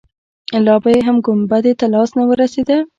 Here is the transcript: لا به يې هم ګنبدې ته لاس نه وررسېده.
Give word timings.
لا 0.65 0.75
به 0.83 0.89
يې 0.95 1.01
هم 1.07 1.17
ګنبدې 1.25 1.73
ته 1.79 1.85
لاس 1.93 2.09
نه 2.17 2.23
وررسېده. 2.27 2.77